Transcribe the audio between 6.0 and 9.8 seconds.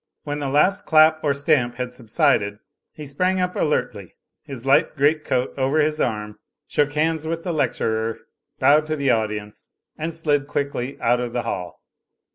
arm, shook hands with the lecturer, bowed to the audience